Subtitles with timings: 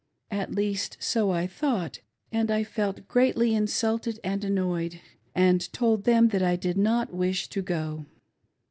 [0.31, 1.99] At least, so I thought,
[2.31, 4.99] and I felt greatly insulted and annoyed,
[5.35, 8.07] and told them I did not wish to go.